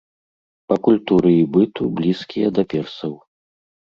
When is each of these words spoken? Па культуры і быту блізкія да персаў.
Па 0.71 0.77
культуры 0.85 1.33
і 1.39 1.43
быту 1.57 1.83
блізкія 1.99 2.47
да 2.57 2.63
персаў. 2.73 3.13